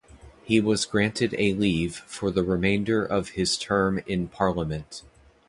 [0.43, 5.03] He was granted a leave for the remainder of his term in parliament.